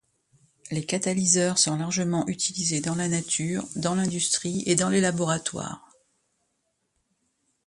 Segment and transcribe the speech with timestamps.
[0.71, 5.91] Les catalyseur sont largement utilisés dans la nature, dans l'industrie et dans les laboratoires.